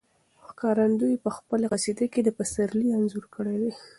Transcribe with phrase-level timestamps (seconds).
[0.47, 3.71] ښکارندوی په خپله قصیده کې د پسرلي انځور کړی دی.